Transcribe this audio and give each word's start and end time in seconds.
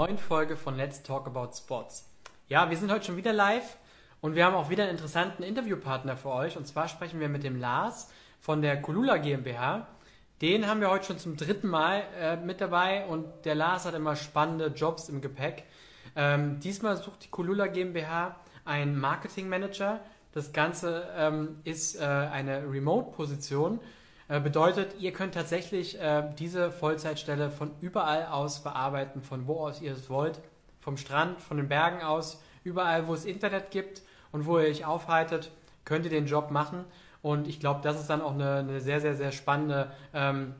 neuen 0.00 0.16
Folge 0.16 0.56
von 0.56 0.78
Let's 0.78 1.02
Talk 1.02 1.26
About 1.26 1.50
Sports. 1.54 2.08
Ja, 2.48 2.70
wir 2.70 2.76
sind 2.78 2.90
heute 2.90 3.04
schon 3.04 3.18
wieder 3.18 3.34
live 3.34 3.76
und 4.22 4.34
wir 4.34 4.46
haben 4.46 4.54
auch 4.54 4.70
wieder 4.70 4.84
einen 4.84 4.92
interessanten 4.92 5.42
Interviewpartner 5.42 6.16
für 6.16 6.30
euch. 6.30 6.56
Und 6.56 6.66
zwar 6.66 6.88
sprechen 6.88 7.20
wir 7.20 7.28
mit 7.28 7.42
dem 7.42 7.60
Lars 7.60 8.10
von 8.38 8.62
der 8.62 8.80
Kulula 8.80 9.18
GmbH. 9.18 9.88
Den 10.40 10.66
haben 10.66 10.80
wir 10.80 10.88
heute 10.88 11.04
schon 11.04 11.18
zum 11.18 11.36
dritten 11.36 11.68
Mal 11.68 12.02
äh, 12.18 12.36
mit 12.36 12.62
dabei 12.62 13.04
und 13.08 13.26
der 13.44 13.54
Lars 13.54 13.84
hat 13.84 13.92
immer 13.92 14.16
spannende 14.16 14.68
Jobs 14.68 15.10
im 15.10 15.20
Gepäck. 15.20 15.64
Ähm, 16.16 16.60
diesmal 16.60 16.96
sucht 16.96 17.24
die 17.24 17.28
Kulula 17.28 17.66
GmbH 17.66 18.36
einen 18.64 18.98
Marketing 18.98 19.50
Manager. 19.50 20.00
Das 20.32 20.54
Ganze 20.54 21.10
ähm, 21.14 21.60
ist 21.64 22.00
äh, 22.00 22.04
eine 22.06 22.62
Remote-Position 22.72 23.80
äh, 24.30 24.38
bedeutet, 24.38 24.94
ihr 25.00 25.12
könnt 25.12 25.34
tatsächlich 25.34 26.00
äh, 26.00 26.22
diese 26.38 26.70
Vollzeitstelle 26.70 27.50
von 27.50 27.72
überall 27.80 28.26
aus 28.26 28.62
bearbeiten, 28.62 29.22
von 29.22 29.48
wo 29.48 29.58
aus 29.58 29.82
ihr 29.82 29.92
es 29.92 30.08
wollt. 30.08 30.40
Vom 30.78 30.96
Strand, 30.96 31.40
von 31.42 31.56
den 31.56 31.68
Bergen 31.68 32.00
aus, 32.00 32.40
überall, 32.62 33.08
wo 33.08 33.14
es 33.14 33.24
Internet 33.24 33.72
gibt 33.72 34.02
und 34.30 34.46
wo 34.46 34.60
ihr 34.60 34.68
euch 34.68 34.84
aufhaltet, 34.84 35.50
könnt 35.84 36.04
ihr 36.04 36.12
den 36.12 36.26
Job 36.26 36.52
machen. 36.52 36.84
Und 37.22 37.48
ich 37.48 37.58
glaube, 37.58 37.80
das 37.82 37.98
ist 37.98 38.08
dann 38.08 38.22
auch 38.22 38.34
eine, 38.34 38.58
eine, 38.58 38.80
sehr, 38.80 39.00
sehr, 39.00 39.16
sehr 39.16 39.32
spannende 39.32 39.90
ähm, 40.14 40.54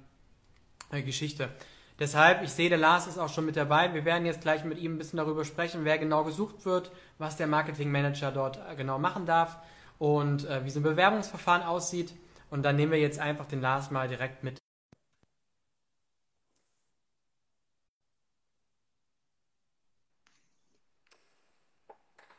äh, 0.91 1.03
Geschichte. 1.03 1.49
Deshalb, 2.01 2.43
ich 2.43 2.51
sehe, 2.51 2.71
der 2.71 2.79
Lars 2.79 3.07
ist 3.07 3.19
auch 3.19 3.29
schon 3.29 3.47
mit 3.47 3.57
dabei. 3.57 3.95
Wir 3.95 4.05
werden 4.05 4.27
jetzt 4.27 4.41
gleich 4.41 4.65
mit 4.65 4.79
ihm 4.79 4.95
ein 4.95 4.99
bisschen 4.99 5.19
darüber 5.19 5.45
sprechen, 5.45 5.85
wer 5.85 5.97
genau 5.97 6.25
gesucht 6.25 6.65
wird, 6.65 6.91
was 7.19 7.37
der 7.37 7.47
Marketingmanager 7.47 8.33
dort 8.33 8.59
äh, 8.69 8.75
genau 8.75 8.99
machen 8.99 9.27
darf 9.27 9.59
und 10.01 10.45
äh, 10.49 10.65
wie 10.65 10.71
so 10.71 10.81
ein 10.81 10.83
Bewerbungsverfahren 10.83 11.63
aussieht. 11.63 12.13
Und 12.51 12.65
dann 12.65 12.77
nehmen 12.77 12.91
wir 12.91 12.99
jetzt 12.99 13.21
einfach 13.21 13.47
den 13.47 13.61
Lars 13.61 13.91
mal 13.93 14.09
direkt 14.09 14.43
mit. 14.43 14.59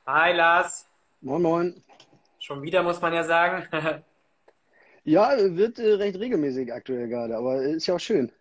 Hi 0.06 0.34
Lars. 0.34 0.86
Moin, 1.22 1.42
moin. 1.42 1.84
Schon 2.40 2.62
wieder, 2.62 2.84
muss 2.84 3.00
man 3.00 3.14
ja 3.14 3.24
sagen. 3.24 3.66
ja, 5.06 5.32
wird 5.38 5.80
äh, 5.80 5.94
recht 5.94 6.20
regelmäßig 6.20 6.74
aktuell 6.74 7.08
gerade, 7.08 7.38
aber 7.38 7.62
ist 7.62 7.88
ja 7.88 7.96
auch 7.96 8.00
schön. 8.00 8.32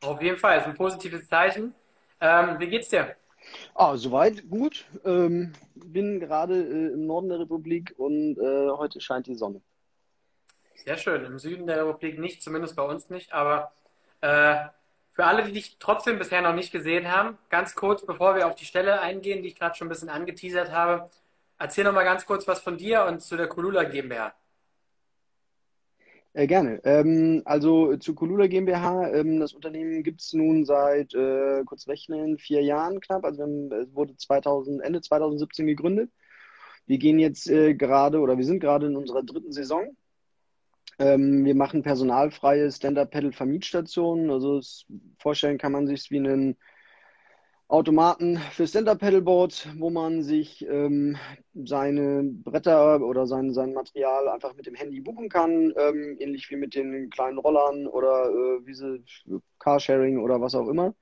Auf 0.00 0.20
jeden 0.20 0.38
Fall, 0.38 0.58
ist 0.58 0.66
ein 0.66 0.74
positives 0.74 1.28
Zeichen. 1.28 1.72
Ähm, 2.20 2.58
wie 2.58 2.68
geht's 2.68 2.88
dir? 2.88 3.14
Ah, 3.74 3.96
soweit 3.96 4.48
gut. 4.48 4.86
Ähm, 5.04 5.52
bin 5.74 6.18
gerade 6.18 6.54
äh, 6.54 6.92
im 6.94 7.06
Norden 7.06 7.28
der 7.28 7.38
Republik 7.38 7.94
und 7.96 8.38
äh, 8.38 8.70
heute 8.70 9.00
scheint 9.00 9.28
die 9.28 9.36
Sonne. 9.36 9.60
Sehr 10.84 10.98
schön. 10.98 11.24
Im 11.24 11.38
Süden 11.38 11.66
der 11.66 11.78
Republik 11.78 12.18
nicht, 12.18 12.42
zumindest 12.42 12.76
bei 12.76 12.82
uns 12.82 13.10
nicht. 13.10 13.32
Aber 13.32 13.72
äh, 14.20 14.56
für 15.12 15.24
alle, 15.24 15.44
die 15.44 15.52
dich 15.52 15.76
trotzdem 15.78 16.18
bisher 16.18 16.42
noch 16.42 16.54
nicht 16.54 16.72
gesehen 16.72 17.10
haben, 17.10 17.38
ganz 17.48 17.74
kurz, 17.74 18.04
bevor 18.04 18.36
wir 18.36 18.46
auf 18.46 18.54
die 18.54 18.66
Stelle 18.66 19.00
eingehen, 19.00 19.42
die 19.42 19.48
ich 19.48 19.56
gerade 19.56 19.74
schon 19.74 19.86
ein 19.86 19.90
bisschen 19.90 20.10
angeteasert 20.10 20.70
habe, 20.72 21.10
erzähl 21.58 21.84
noch 21.84 21.92
mal 21.92 22.04
ganz 22.04 22.26
kurz 22.26 22.46
was 22.46 22.60
von 22.60 22.76
dir 22.76 23.04
und 23.06 23.22
zu 23.22 23.36
der 23.36 23.48
Kulula 23.48 23.84
GmbH. 23.84 24.34
Äh, 26.34 26.46
gerne. 26.46 26.82
Ähm, 26.84 27.40
also 27.46 27.96
zu 27.96 28.14
Kulula 28.14 28.46
GmbH, 28.46 29.10
ähm, 29.10 29.40
das 29.40 29.54
Unternehmen 29.54 30.02
gibt 30.02 30.20
es 30.20 30.34
nun 30.34 30.66
seit, 30.66 31.14
äh, 31.14 31.62
kurz 31.64 31.88
rechnen, 31.88 32.36
vier 32.36 32.62
Jahren 32.62 33.00
knapp. 33.00 33.24
Also 33.24 33.42
es 33.44 33.94
wurde 33.94 34.14
2000, 34.18 34.82
Ende 34.82 35.00
2017 35.00 35.66
gegründet. 35.66 36.10
Wir 36.84 36.98
gehen 36.98 37.18
jetzt 37.18 37.48
äh, 37.48 37.74
gerade 37.74 38.20
oder 38.20 38.36
wir 38.36 38.44
sind 38.44 38.60
gerade 38.60 38.86
in 38.86 38.96
unserer 38.96 39.22
dritten 39.22 39.52
Saison. 39.52 39.96
Ähm, 40.98 41.44
wir 41.44 41.54
machen 41.54 41.82
personalfreie 41.82 42.70
Stand-Up-Pedal-Vermietstationen. 42.70 44.30
Also 44.30 44.58
es, 44.58 44.86
vorstellen 45.18 45.58
kann 45.58 45.72
man 45.72 45.86
sich 45.86 46.10
wie 46.10 46.18
einen 46.18 46.56
Automaten 47.68 48.38
für 48.52 48.66
Stand-Up-Pedalboard, 48.66 49.68
wo 49.78 49.90
man 49.90 50.22
sich 50.22 50.64
ähm, 50.68 51.16
seine 51.54 52.22
Bretter 52.22 53.00
oder 53.00 53.26
sein, 53.26 53.52
sein 53.52 53.72
Material 53.72 54.28
einfach 54.28 54.54
mit 54.54 54.66
dem 54.66 54.76
Handy 54.76 55.00
buchen 55.00 55.28
kann, 55.28 55.74
ähm, 55.76 56.16
ähnlich 56.20 56.48
wie 56.50 56.56
mit 56.56 56.76
den 56.76 57.10
kleinen 57.10 57.38
Rollern 57.38 57.88
oder 57.88 58.30
äh, 58.30 58.66
wie 58.66 58.74
sie 58.74 59.02
Carsharing 59.58 60.18
oder 60.18 60.40
was 60.40 60.54
auch 60.54 60.68
immer. 60.68 60.94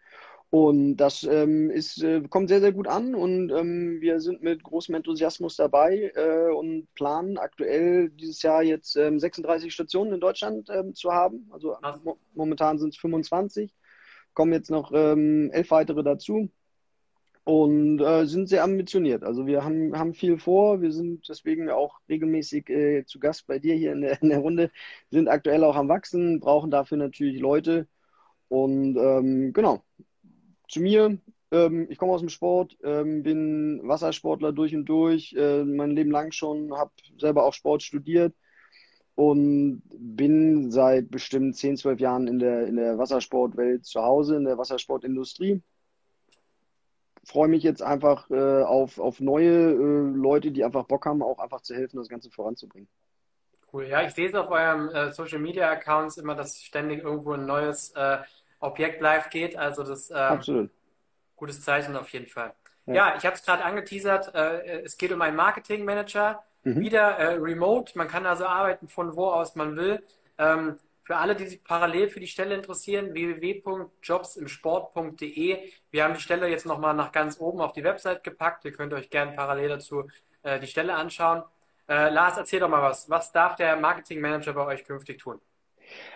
Und 0.54 0.98
das 0.98 1.24
ähm, 1.24 1.68
ist, 1.68 2.00
äh, 2.00 2.22
kommt 2.30 2.48
sehr, 2.48 2.60
sehr 2.60 2.70
gut 2.70 2.86
an 2.86 3.16
und 3.16 3.50
ähm, 3.50 4.00
wir 4.00 4.20
sind 4.20 4.40
mit 4.40 4.62
großem 4.62 4.94
Enthusiasmus 4.94 5.56
dabei 5.56 6.12
äh, 6.14 6.52
und 6.52 6.86
planen 6.94 7.38
aktuell 7.38 8.08
dieses 8.10 8.40
Jahr 8.42 8.62
jetzt 8.62 8.94
ähm, 8.94 9.18
36 9.18 9.74
Stationen 9.74 10.12
in 10.12 10.20
Deutschland 10.20 10.70
ähm, 10.70 10.94
zu 10.94 11.10
haben. 11.10 11.48
Also 11.50 11.76
mo 12.04 12.18
momentan 12.34 12.78
sind 12.78 12.90
es 12.94 13.00
25, 13.00 13.74
kommen 14.32 14.52
jetzt 14.52 14.70
noch 14.70 14.92
ähm, 14.94 15.50
elf 15.52 15.72
weitere 15.72 16.04
dazu. 16.04 16.48
Und 17.42 18.00
äh, 18.00 18.24
sind 18.26 18.48
sehr 18.48 18.62
ambitioniert. 18.62 19.24
Also 19.24 19.46
wir 19.46 19.64
haben, 19.64 19.98
haben 19.98 20.14
viel 20.14 20.38
vor, 20.38 20.80
wir 20.80 20.92
sind 20.92 21.28
deswegen 21.28 21.68
auch 21.68 21.98
regelmäßig 22.08 22.70
äh, 22.70 23.04
zu 23.06 23.18
Gast 23.18 23.48
bei 23.48 23.58
dir 23.58 23.74
hier 23.74 23.92
in 23.92 24.02
der, 24.02 24.22
in 24.22 24.28
der 24.28 24.38
Runde, 24.38 24.70
sind 25.10 25.28
aktuell 25.28 25.64
auch 25.64 25.74
am 25.74 25.88
Wachsen, 25.88 26.38
brauchen 26.38 26.70
dafür 26.70 26.96
natürlich 26.98 27.40
Leute. 27.40 27.88
Und 28.48 28.96
ähm, 28.96 29.52
genau 29.52 29.82
zu 30.68 30.80
mir. 30.80 31.18
Ähm, 31.50 31.86
ich 31.90 31.98
komme 31.98 32.12
aus 32.12 32.20
dem 32.20 32.28
Sport, 32.28 32.76
ähm, 32.82 33.22
bin 33.22 33.80
Wassersportler 33.84 34.52
durch 34.52 34.74
und 34.74 34.86
durch, 34.86 35.34
äh, 35.34 35.64
mein 35.64 35.90
Leben 35.90 36.10
lang 36.10 36.32
schon, 36.32 36.76
habe 36.76 36.90
selber 37.18 37.44
auch 37.44 37.54
Sport 37.54 37.82
studiert 37.82 38.34
und 39.14 39.82
bin 39.86 40.70
seit 40.70 41.10
bestimmt 41.10 41.56
10, 41.56 41.76
12 41.76 42.00
Jahren 42.00 42.26
in 42.26 42.38
der, 42.38 42.66
in 42.66 42.76
der 42.76 42.98
Wassersportwelt 42.98 43.84
zu 43.84 44.02
Hause, 44.02 44.36
in 44.36 44.44
der 44.44 44.58
Wassersportindustrie. 44.58 45.62
Freue 47.24 47.48
mich 47.48 47.62
jetzt 47.62 47.82
einfach 47.82 48.28
äh, 48.30 48.62
auf, 48.62 48.98
auf 48.98 49.20
neue 49.20 49.72
äh, 49.72 50.16
Leute, 50.16 50.50
die 50.50 50.64
einfach 50.64 50.84
Bock 50.84 51.06
haben, 51.06 51.22
auch 51.22 51.38
einfach 51.38 51.62
zu 51.62 51.74
helfen, 51.74 51.96
das 51.96 52.08
Ganze 52.08 52.30
voranzubringen. 52.30 52.88
Cool, 53.72 53.86
ja, 53.86 54.02
ich 54.02 54.12
sehe 54.12 54.28
es 54.28 54.34
auf 54.34 54.50
eurem 54.50 54.88
äh, 54.90 55.12
Social 55.12 55.38
Media 55.38 55.70
Accounts 55.70 56.16
immer, 56.16 56.34
dass 56.34 56.60
ständig 56.60 57.02
irgendwo 57.02 57.32
ein 57.32 57.46
neues 57.46 57.90
äh, 57.92 58.18
Objekt 58.64 59.00
live 59.00 59.30
geht. 59.30 59.56
Also 59.56 59.84
das 59.84 60.10
ähm, 60.10 60.16
Absolut. 60.16 60.70
gutes 61.36 61.62
Zeichen 61.62 61.94
auf 61.96 62.08
jeden 62.10 62.26
Fall. 62.26 62.52
Ja, 62.86 62.94
ja 62.94 63.14
ich 63.16 63.24
habe 63.24 63.36
es 63.36 63.44
gerade 63.44 63.64
angeteasert. 63.64 64.34
Äh, 64.34 64.80
es 64.82 64.96
geht 64.96 65.12
um 65.12 65.22
einen 65.22 65.36
Marketing 65.36 65.84
Manager. 65.84 66.42
Mhm. 66.64 66.80
Wieder 66.80 67.18
äh, 67.18 67.34
remote. 67.34 67.96
Man 67.96 68.08
kann 68.08 68.26
also 68.26 68.46
arbeiten 68.46 68.88
von 68.88 69.14
wo 69.16 69.26
aus 69.26 69.54
man 69.54 69.76
will. 69.76 70.02
Ähm, 70.38 70.78
für 71.02 71.16
alle, 71.16 71.36
die 71.36 71.46
sich 71.46 71.62
parallel 71.62 72.08
für 72.08 72.18
die 72.20 72.26
Stelle 72.26 72.54
interessieren, 72.54 73.12
www.jobsimsport.de. 73.12 75.70
Wir 75.90 76.04
haben 76.04 76.14
die 76.14 76.20
Stelle 76.20 76.48
jetzt 76.48 76.64
nochmal 76.64 76.94
nach 76.94 77.12
ganz 77.12 77.38
oben 77.38 77.60
auf 77.60 77.74
die 77.74 77.84
Website 77.84 78.24
gepackt. 78.24 78.64
Ihr 78.64 78.72
könnt 78.72 78.94
euch 78.94 79.10
gerne 79.10 79.32
parallel 79.32 79.68
dazu 79.68 80.08
äh, 80.42 80.58
die 80.58 80.66
Stelle 80.66 80.94
anschauen. 80.94 81.42
Äh, 81.88 82.08
Lars, 82.08 82.38
erzähl 82.38 82.60
doch 82.60 82.70
mal 82.70 82.80
was. 82.80 83.10
Was 83.10 83.32
darf 83.32 83.56
der 83.56 83.76
Marketing 83.76 84.22
Manager 84.22 84.54
bei 84.54 84.64
euch 84.64 84.86
künftig 84.86 85.18
tun? 85.18 85.38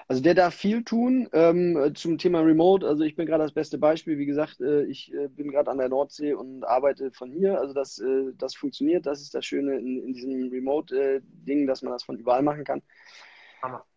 Also 0.06 0.22
der 0.22 0.34
darf 0.34 0.54
viel 0.54 0.84
tun 0.84 1.28
ähm, 1.32 1.92
zum 1.94 2.18
Thema 2.18 2.40
Remote. 2.40 2.86
Also 2.86 3.04
ich 3.04 3.16
bin 3.16 3.26
gerade 3.26 3.42
das 3.44 3.52
beste 3.52 3.78
Beispiel. 3.78 4.18
Wie 4.18 4.26
gesagt, 4.26 4.60
äh, 4.60 4.84
ich 4.84 5.12
äh, 5.12 5.28
bin 5.28 5.50
gerade 5.50 5.70
an 5.70 5.78
der 5.78 5.88
Nordsee 5.88 6.32
und 6.32 6.64
arbeite 6.64 7.10
von 7.12 7.30
hier. 7.30 7.60
Also 7.60 7.74
das, 7.74 7.98
äh, 7.98 8.32
das 8.36 8.54
funktioniert. 8.54 9.06
Das 9.06 9.20
ist 9.20 9.34
das 9.34 9.44
Schöne 9.44 9.78
in, 9.78 10.02
in 10.02 10.12
diesem 10.14 10.48
Remote-Ding, 10.50 11.66
dass 11.66 11.82
man 11.82 11.92
das 11.92 12.04
von 12.04 12.18
überall 12.18 12.42
machen 12.42 12.64
kann. 12.64 12.82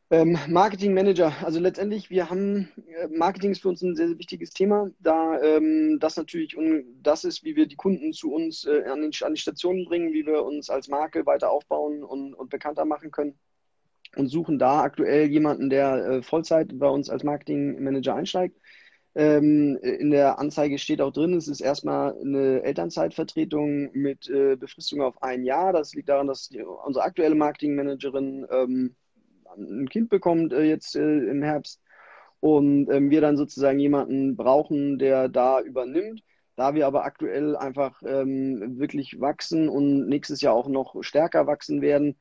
Ähm, 0.10 0.38
Marketing 0.50 0.94
Manager, 0.94 1.32
also 1.42 1.62
letztendlich, 1.62 2.10
wir 2.10 2.30
haben, 2.30 2.68
äh, 3.00 3.08
Marketing 3.08 3.52
ist 3.52 3.62
für 3.62 3.70
uns 3.70 3.82
ein 3.82 3.96
sehr, 3.96 4.10
sehr 4.10 4.20
wichtiges 4.20 4.50
Thema, 4.50 4.92
da 5.00 5.42
ähm, 5.42 6.00
das 6.02 6.18
natürlich 6.18 6.58
das 7.02 7.24
ist, 7.24 7.46
wie 7.46 7.56
wir 7.56 7.66
die 7.66 7.78
Kunden 7.78 8.12
zu 8.12 8.34
uns 8.34 8.66
äh, 8.66 8.84
an, 8.90 9.02
den, 9.02 9.12
an 9.22 9.34
die 9.34 9.40
Stationen 9.40 9.86
bringen, 9.86 10.12
wie 10.12 10.26
wir 10.26 10.44
uns 10.44 10.70
als 10.70 10.90
Marke 10.90 11.26
weiter 11.26 11.50
aufbauen 11.50 12.04
und, 12.04 12.34
und 12.34 12.50
bekannter 12.50 12.84
machen 12.84 13.12
können 13.12 13.40
und 14.16 14.28
suchen 14.28 14.60
da 14.60 14.82
aktuell 14.82 15.30
jemanden, 15.30 15.70
der 15.70 16.06
äh, 16.06 16.24
Vollzeit 16.24 16.78
bei 16.78 16.88
uns 16.88 17.10
als 17.10 17.24
Marketingmanager 17.24 18.16
einsteigt. 18.16 18.58
Ähm, 19.14 19.78
in 19.82 20.12
der 20.12 20.40
Anzeige 20.40 20.78
steht 20.78 21.02
auch 21.02 21.12
drin, 21.12 21.34
es 21.34 21.48
ist 21.48 21.60
erstmal 21.60 22.16
eine 22.20 22.64
Elternzeitvertretung 22.64 23.92
mit 23.94 24.30
äh, 24.30 24.56
Befristung 24.56 25.02
auf 25.02 25.22
ein 25.22 25.44
Jahr. 25.44 25.74
Das 25.74 25.94
liegt 25.94 26.10
daran, 26.10 26.28
dass 26.28 26.48
die, 26.50 26.62
unsere 26.62 27.06
aktuelle 27.06 27.36
Marketingmanagerin 27.36 28.48
ähm, 28.50 28.96
ein 29.58 29.90
Kind 29.90 30.10
bekommt 30.10 30.54
äh, 30.54 30.64
jetzt 30.64 30.96
äh, 30.96 31.02
im 31.02 31.44
Herbst 31.44 31.82
und 32.40 32.90
ähm, 32.90 33.10
wir 33.10 33.22
dann 33.22 33.38
sozusagen 33.38 33.80
jemanden 33.80 34.36
brauchen, 34.38 34.98
der 34.98 35.30
da 35.30 35.62
übernimmt. 35.62 36.24
Da 36.56 36.76
wir 36.76 36.88
aber 36.88 37.06
aktuell 37.06 37.56
einfach 37.56 38.02
ähm, 38.06 38.80
wirklich 38.80 39.20
wachsen 39.20 39.70
und 39.70 40.08
nächstes 40.08 40.42
Jahr 40.42 40.54
auch 40.54 40.68
noch 40.68 41.02
stärker 41.02 41.48
wachsen 41.48 41.82
werden, 41.82 42.18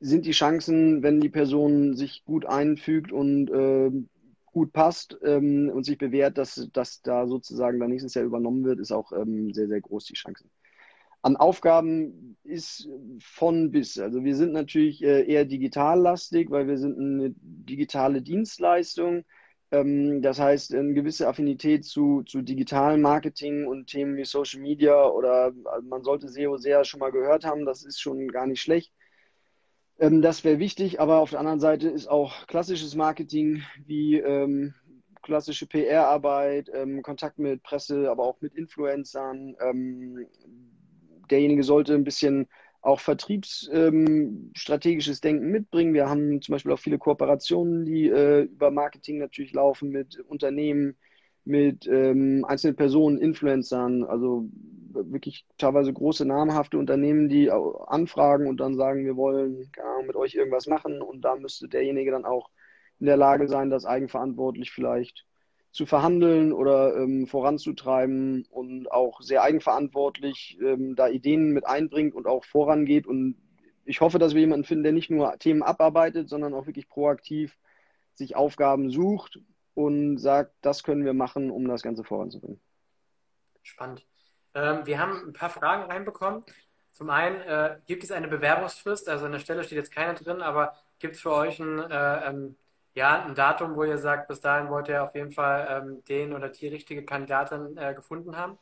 sind 0.00 0.26
die 0.26 0.32
Chancen, 0.32 1.02
wenn 1.02 1.20
die 1.20 1.28
Person 1.28 1.94
sich 1.96 2.24
gut 2.24 2.46
einfügt 2.46 3.12
und 3.12 3.50
äh, 3.50 3.90
gut 4.52 4.72
passt 4.72 5.18
ähm, 5.24 5.70
und 5.74 5.84
sich 5.84 5.98
bewährt, 5.98 6.38
dass, 6.38 6.68
dass 6.72 7.02
da 7.02 7.26
sozusagen 7.26 7.78
dann 7.80 7.90
nächstes 7.90 8.14
Jahr 8.14 8.24
übernommen 8.24 8.64
wird, 8.64 8.80
ist 8.80 8.92
auch 8.92 9.12
ähm, 9.12 9.52
sehr, 9.52 9.68
sehr 9.68 9.80
groß 9.80 10.06
die 10.06 10.14
Chancen. 10.14 10.50
An 11.22 11.36
Aufgaben 11.36 12.38
ist 12.44 12.88
von 13.20 13.70
bis. 13.70 13.98
Also 13.98 14.24
wir 14.24 14.34
sind 14.36 14.52
natürlich 14.52 15.02
äh, 15.02 15.24
eher 15.30 15.44
digitallastig, 15.44 16.50
weil 16.50 16.66
wir 16.66 16.78
sind 16.78 16.98
eine 16.98 17.34
digitale 17.36 18.22
Dienstleistung, 18.22 19.24
Ähm, 19.72 20.22
das 20.22 20.38
heißt, 20.40 20.74
eine 20.74 20.94
gewisse 20.94 21.28
Affinität 21.28 21.84
zu, 21.84 22.22
zu 22.24 22.42
digitalen 22.42 23.00
Marketing 23.02 23.66
und 23.68 23.86
Themen 23.88 24.16
wie 24.16 24.24
Social 24.24 24.60
Media 24.60 25.06
oder 25.08 25.52
also 25.64 25.88
man 25.88 26.02
sollte 26.02 26.28
SEO 26.28 26.56
sehr 26.58 26.84
schon 26.84 27.00
mal 27.00 27.12
gehört 27.12 27.44
haben, 27.44 27.64
das 27.66 27.84
ist 27.84 28.00
schon 28.00 28.28
gar 28.28 28.46
nicht 28.46 28.60
schlecht. 28.62 28.92
Ähm, 30.00 30.22
das 30.22 30.44
wäre 30.44 30.58
wichtig, 30.58 30.98
aber 30.98 31.18
auf 31.18 31.30
der 31.30 31.40
anderen 31.40 31.60
Seite 31.60 31.88
ist 31.88 32.08
auch 32.08 32.46
klassisches 32.46 32.94
Marketing 32.94 33.62
wie 33.86 34.16
ähm, 34.16 34.72
klassische 35.22 35.66
PR-Arbeit, 35.66 36.70
ähm, 36.74 37.02
Kontakt 37.02 37.38
mit 37.38 37.62
Presse, 37.62 38.10
aber 38.10 38.24
auch 38.24 38.40
mit 38.40 38.54
Influencern. 38.54 39.54
Ähm, 39.60 40.26
derjenige 41.30 41.62
sollte 41.62 41.94
ein 41.94 42.04
bisschen 42.04 42.48
auch 42.80 43.00
vertriebsstrategisches 43.00 45.18
ähm, 45.18 45.22
Denken 45.22 45.50
mitbringen. 45.50 45.92
Wir 45.92 46.08
haben 46.08 46.40
zum 46.40 46.54
Beispiel 46.54 46.72
auch 46.72 46.78
viele 46.78 46.96
Kooperationen, 46.96 47.84
die 47.84 48.08
äh, 48.08 48.44
über 48.44 48.70
Marketing 48.70 49.18
natürlich 49.18 49.52
laufen 49.52 49.90
mit 49.90 50.18
Unternehmen, 50.20 50.96
mit 51.44 51.86
ähm, 51.86 52.46
einzelnen 52.48 52.76
Personen, 52.76 53.18
Influencern, 53.18 54.04
also 54.04 54.48
wirklich 54.92 55.46
teilweise 55.58 55.92
große 55.92 56.24
namhafte 56.24 56.78
Unternehmen, 56.78 57.28
die 57.28 57.50
anfragen 57.50 58.46
und 58.46 58.58
dann 58.58 58.76
sagen, 58.76 59.04
wir 59.04 59.16
wollen 59.16 59.70
Ahnung, 59.82 60.06
mit 60.06 60.16
euch 60.16 60.34
irgendwas 60.34 60.66
machen 60.66 61.02
und 61.02 61.22
da 61.22 61.36
müsste 61.36 61.68
derjenige 61.68 62.10
dann 62.10 62.24
auch 62.24 62.50
in 62.98 63.06
der 63.06 63.16
Lage 63.16 63.48
sein, 63.48 63.70
das 63.70 63.84
eigenverantwortlich 63.84 64.70
vielleicht 64.70 65.26
zu 65.72 65.86
verhandeln 65.86 66.52
oder 66.52 66.96
ähm, 66.96 67.26
voranzutreiben 67.26 68.46
und 68.50 68.90
auch 68.90 69.20
sehr 69.20 69.42
eigenverantwortlich 69.42 70.58
ähm, 70.60 70.96
da 70.96 71.08
Ideen 71.08 71.52
mit 71.52 71.66
einbringt 71.66 72.14
und 72.14 72.26
auch 72.26 72.44
vorangeht. 72.44 73.06
Und 73.06 73.36
ich 73.84 74.00
hoffe, 74.00 74.18
dass 74.18 74.34
wir 74.34 74.40
jemanden 74.40 74.64
finden, 74.64 74.82
der 74.82 74.92
nicht 74.92 75.10
nur 75.10 75.38
Themen 75.38 75.62
abarbeitet, 75.62 76.28
sondern 76.28 76.54
auch 76.54 76.66
wirklich 76.66 76.88
proaktiv 76.88 77.56
sich 78.14 78.34
Aufgaben 78.34 78.90
sucht 78.90 79.38
und 79.74 80.18
sagt, 80.18 80.52
das 80.60 80.82
können 80.82 81.04
wir 81.04 81.14
machen, 81.14 81.50
um 81.50 81.66
das 81.68 81.82
Ganze 81.82 82.02
voranzubringen. 82.02 82.60
Spannend. 83.62 84.04
Ähm, 84.54 84.86
wir 84.86 84.98
haben 84.98 85.28
ein 85.28 85.32
paar 85.32 85.50
Fragen 85.50 85.90
reinbekommen. 85.90 86.44
Zum 86.92 87.10
einen, 87.10 87.40
äh, 87.42 87.76
gibt 87.86 88.04
es 88.04 88.12
eine 88.12 88.28
Bewerbungsfrist? 88.28 89.08
Also 89.08 89.26
an 89.26 89.32
der 89.32 89.38
Stelle 89.38 89.64
steht 89.64 89.78
jetzt 89.78 89.92
keiner 89.92 90.14
drin, 90.14 90.42
aber 90.42 90.74
gibt 90.98 91.14
es 91.16 91.22
für 91.22 91.32
euch 91.32 91.58
ein 91.60 91.78
äh, 91.90 92.28
ähm, 92.28 92.56
ja, 92.94 93.24
ein 93.24 93.34
Datum, 93.34 93.76
wo 93.76 93.84
ihr 93.84 93.98
sagt, 93.98 94.28
bis 94.28 94.40
dahin 94.40 94.68
wollt 94.68 94.88
ihr 94.88 95.02
auf 95.02 95.14
jeden 95.14 95.30
Fall 95.30 95.66
ähm, 95.70 96.04
den 96.08 96.32
oder 96.32 96.48
die 96.48 96.68
richtige 96.68 97.04
Kandidatin 97.04 97.76
äh, 97.76 97.94
gefunden 97.94 98.36
haben? 98.36 98.58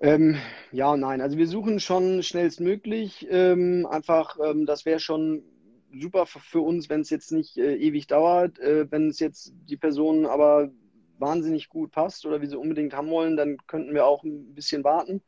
Ähm, 0.00 0.36
ja 0.70 0.90
und 0.92 1.00
nein. 1.00 1.20
Also 1.20 1.36
wir 1.36 1.46
suchen 1.46 1.80
schon 1.80 2.22
schnellstmöglich. 2.22 3.26
Ähm, 3.30 3.86
einfach, 3.90 4.36
ähm, 4.42 4.66
das 4.66 4.84
wäre 4.84 5.00
schon 5.00 5.42
super 5.92 6.26
für 6.26 6.60
uns, 6.60 6.88
wenn 6.88 7.02
es 7.02 7.10
jetzt 7.10 7.32
nicht 7.32 7.58
äh, 7.58 7.74
ewig 7.76 8.06
dauert. 8.06 8.58
Äh, 8.58 8.90
wenn 8.90 9.08
es 9.08 9.18
jetzt 9.18 9.52
die 9.68 9.76
Person 9.76 10.26
aber 10.26 10.70
wahnsinnig 11.22 11.70
gut 11.70 11.90
passt 11.90 12.26
oder 12.26 12.42
wir 12.42 12.48
sie 12.48 12.58
unbedingt 12.58 12.92
haben 12.94 13.08
wollen, 13.08 13.38
dann 13.38 13.56
könnten 13.66 13.94
wir 13.94 14.04
auch 14.04 14.22
ein 14.24 14.54
bisschen 14.54 14.84
warten. 14.84 15.22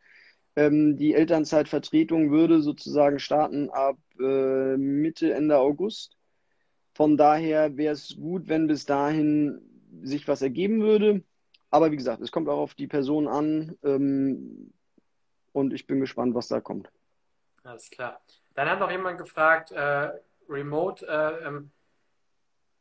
Ähm, 0.56 0.99
die 0.99 1.14
Elternzeitvertretung 1.14 2.31
würde 2.31 2.61
sozusagen 2.61 3.19
starten 3.19 3.70
ab 3.70 3.96
äh, 4.20 4.76
Mitte, 4.76 5.32
Ende 5.32 5.58
August. 5.58 6.19
Von 6.93 7.17
daher 7.17 7.76
wäre 7.76 7.94
es 7.94 8.17
gut, 8.17 8.49
wenn 8.49 8.67
bis 8.67 8.85
dahin 8.85 9.61
sich 10.02 10.29
was 10.29 10.43
ergeben 10.43 10.82
würde. 10.82 11.25
Aber 11.70 11.91
wie 11.91 11.96
gesagt, 11.96 12.23
es 12.23 12.31
kommt 12.31 12.49
auch 12.49 12.58
auf 12.58 12.75
die 12.75 12.87
Person 12.87 13.26
an 13.26 13.76
ähm, 13.82 14.73
und 15.52 15.73
ich 15.73 15.87
bin 15.87 16.00
gespannt, 16.00 16.35
was 16.35 16.49
da 16.49 16.61
kommt. 16.61 16.88
Alles 17.64 17.91
klar. 17.91 18.20
Dann 18.55 18.69
hat 18.69 18.79
noch 18.79 18.91
jemand 18.91 19.19
gefragt, 19.19 19.73
äh, 19.73 20.11
Remote, 20.49 21.06
äh, 21.06 21.49
ähm, 21.49 21.70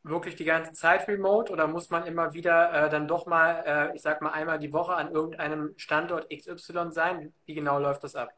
wirklich 0.04 0.36
die 0.36 0.44
ganze 0.44 0.72
Zeit 0.72 1.08
Remote 1.08 1.52
oder 1.52 1.66
muss 1.68 1.90
man 1.90 2.06
immer 2.06 2.34
wieder 2.34 2.86
äh, 2.86 2.90
dann 2.90 3.08
doch 3.08 3.26
mal, 3.26 3.64
äh, 3.92 3.96
ich 3.96 4.02
sag 4.02 4.22
mal, 4.22 4.30
einmal 4.32 4.58
die 4.58 4.72
Woche 4.72 4.94
an 4.94 5.10
irgendeinem 5.12 5.74
Standort 5.78 6.30
XY 6.30 6.92
sein? 6.92 7.34
Wie 7.46 7.54
genau 7.54 7.78
läuft 7.80 8.04
das 8.04 8.14
ab? 8.16 8.30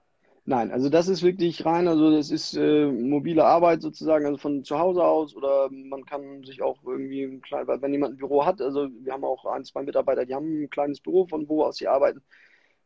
Nein, 0.48 0.70
also 0.70 0.88
das 0.88 1.08
ist 1.08 1.22
wirklich 1.24 1.64
rein, 1.66 1.88
also 1.88 2.10
das 2.12 2.30
ist 2.30 2.54
äh, 2.56 2.86
mobile 2.86 3.44
Arbeit 3.44 3.82
sozusagen, 3.82 4.26
also 4.26 4.38
von 4.38 4.62
zu 4.62 4.78
Hause 4.78 5.02
aus 5.02 5.34
oder 5.34 5.68
man 5.72 6.04
kann 6.04 6.44
sich 6.44 6.62
auch 6.62 6.78
irgendwie, 6.84 7.24
ein 7.24 7.40
klein, 7.40 7.66
wenn 7.66 7.92
jemand 7.92 8.14
ein 8.14 8.16
Büro 8.18 8.44
hat, 8.46 8.60
also 8.60 8.88
wir 9.02 9.12
haben 9.12 9.24
auch 9.24 9.44
ein, 9.46 9.64
zwei 9.64 9.82
Mitarbeiter, 9.82 10.24
die 10.24 10.34
haben 10.36 10.62
ein 10.62 10.70
kleines 10.70 11.00
Büro, 11.00 11.26
von 11.26 11.48
wo 11.48 11.64
aus 11.64 11.78
sie 11.78 11.88
arbeiten, 11.88 12.22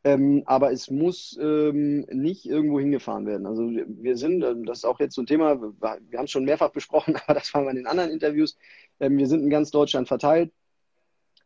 ähm, 0.05 0.43
aber 0.47 0.73
es 0.73 0.91
muss 0.91 1.39
ähm, 1.41 2.07
nicht 2.11 2.47
irgendwo 2.47 2.81
hingefahren 2.81 3.27
werden. 3.27 3.47
Also 3.47 3.71
wir 3.71 4.17
sind, 4.17 4.43
ähm, 4.43 4.65
das 4.65 4.79
ist 4.79 4.85
auch 4.85 5.01
jetzt 5.01 5.15
so 5.15 5.23
ein 5.23 5.27
Thema, 5.27 5.61
wir 5.61 6.19
haben 6.19 6.25
es 6.25 6.31
schon 6.31 6.45
mehrfach 6.45 6.71
besprochen, 6.73 7.17
aber 7.17 7.35
das 7.35 7.53
waren 7.55 7.65
wir 7.65 7.71
in 7.71 7.77
den 7.77 7.87
anderen 7.87 8.11
Interviews, 8.11 8.57
ähm, 9.01 9.19
wir 9.19 9.27
sind 9.27 9.43
in 9.43 9.51
ganz 9.51 9.71
Deutschland 9.71 10.09
verteilt 10.09 10.53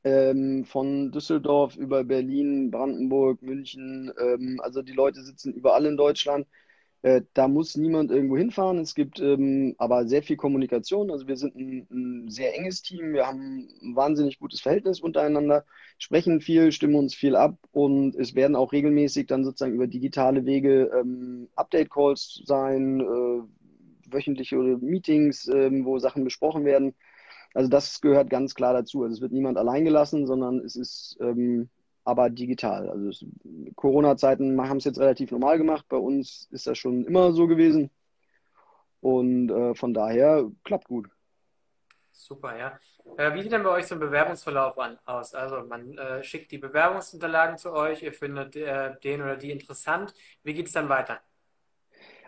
ähm, 0.04 0.64
von 0.64 1.10
Düsseldorf 1.10 1.76
über 1.76 2.04
Berlin, 2.04 2.70
Brandenburg, 2.70 3.42
München. 3.42 4.12
Ähm, 4.20 4.60
also 4.62 4.82
die 4.82 4.92
Leute 4.92 5.22
sitzen 5.22 5.52
überall 5.54 5.86
in 5.86 5.96
Deutschland. 5.96 6.46
Äh, 7.04 7.20
da 7.34 7.48
muss 7.48 7.76
niemand 7.76 8.10
irgendwo 8.10 8.38
hinfahren. 8.38 8.78
Es 8.78 8.94
gibt 8.94 9.20
ähm, 9.20 9.74
aber 9.76 10.06
sehr 10.06 10.22
viel 10.22 10.36
Kommunikation. 10.38 11.10
Also 11.10 11.28
wir 11.28 11.36
sind 11.36 11.54
ein, 11.54 11.86
ein, 11.90 12.30
sehr 12.30 12.56
enges 12.56 12.80
Team. 12.80 13.12
Wir 13.12 13.26
haben 13.26 13.68
ein 13.82 13.94
wahnsinnig 13.94 14.38
gutes 14.38 14.62
Verhältnis 14.62 15.00
untereinander, 15.00 15.66
sprechen 15.98 16.40
viel, 16.40 16.72
stimmen 16.72 16.94
uns 16.94 17.14
viel 17.14 17.36
ab 17.36 17.58
und 17.72 18.16
es 18.16 18.34
werden 18.34 18.56
auch 18.56 18.72
regelmäßig 18.72 19.26
dann 19.26 19.44
sozusagen 19.44 19.74
über 19.74 19.86
digitale 19.86 20.46
Wege 20.46 20.90
ähm, 20.98 21.48
Update-Calls 21.56 22.40
sein, 22.46 23.00
äh, 23.00 24.10
wöchentliche 24.10 24.56
Meetings, 24.56 25.46
äh, 25.48 25.70
wo 25.84 25.98
Sachen 25.98 26.24
besprochen 26.24 26.64
werden. 26.64 26.94
Also 27.52 27.68
das 27.68 28.00
gehört 28.00 28.30
ganz 28.30 28.54
klar 28.54 28.72
dazu. 28.72 29.02
Also 29.02 29.16
es 29.16 29.20
wird 29.20 29.32
niemand 29.32 29.58
allein 29.58 29.84
gelassen, 29.84 30.26
sondern 30.26 30.58
es 30.60 30.74
ist 30.74 31.18
ähm, 31.20 31.68
aber 32.04 32.30
digital. 32.30 32.88
Also 32.88 33.26
Corona-Zeiten 33.76 34.60
haben 34.60 34.76
es 34.76 34.84
jetzt 34.84 35.00
relativ 35.00 35.30
normal 35.30 35.58
gemacht. 35.58 35.86
Bei 35.88 35.96
uns 35.96 36.48
ist 36.50 36.66
das 36.66 36.78
schon 36.78 37.04
immer 37.04 37.32
so 37.32 37.46
gewesen. 37.46 37.90
Und 39.00 39.50
äh, 39.50 39.74
von 39.74 39.92
daher 39.92 40.50
klappt 40.64 40.88
gut. 40.88 41.08
Super, 42.10 42.56
ja. 42.56 42.78
Äh, 43.18 43.34
wie 43.34 43.42
sieht 43.42 43.52
denn 43.52 43.62
bei 43.62 43.70
euch 43.70 43.86
so 43.86 43.96
ein 43.96 44.00
Bewerbungsverlauf 44.00 44.78
an, 44.78 44.98
aus? 45.04 45.34
Also 45.34 45.62
man 45.66 45.98
äh, 45.98 46.22
schickt 46.22 46.52
die 46.52 46.58
Bewerbungsunterlagen 46.58 47.58
zu 47.58 47.72
euch, 47.72 48.02
ihr 48.02 48.12
findet 48.12 48.56
äh, 48.56 48.94
den 49.02 49.20
oder 49.20 49.36
die 49.36 49.50
interessant. 49.50 50.14
Wie 50.42 50.54
geht 50.54 50.66
es 50.66 50.72
dann 50.72 50.88
weiter? 50.88 51.20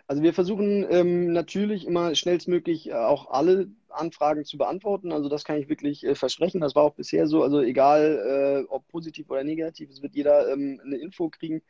Also 0.07 0.23
wir 0.23 0.33
versuchen 0.33 0.85
ähm, 0.89 1.33
natürlich 1.33 1.85
immer 1.85 2.15
schnellstmöglich 2.15 2.89
äh, 2.89 2.93
auch 2.93 3.29
alle 3.29 3.69
Anfragen 3.89 4.45
zu 4.45 4.57
beantworten. 4.57 5.11
Also 5.11 5.27
das 5.27 5.43
kann 5.43 5.57
ich 5.57 5.67
wirklich 5.67 6.05
äh, 6.05 6.15
versprechen. 6.15 6.61
Das 6.61 6.75
war 6.75 6.83
auch 6.83 6.95
bisher 6.95 7.27
so. 7.27 7.43
Also 7.43 7.61
egal, 7.61 8.63
äh, 8.65 8.71
ob 8.71 8.87
positiv 8.87 9.29
oder 9.29 9.43
negativ, 9.43 9.89
es 9.89 10.01
wird 10.01 10.15
jeder 10.15 10.49
ähm, 10.51 10.81
eine 10.85 10.97
Info 10.97 11.29
kriegen. 11.29 11.61